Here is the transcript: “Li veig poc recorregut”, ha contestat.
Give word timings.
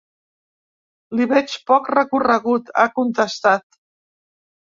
“Li 1.19 1.27
veig 1.33 1.53
poc 1.71 1.89
recorregut”, 1.95 2.71
ha 2.81 2.87
contestat. 2.95 3.79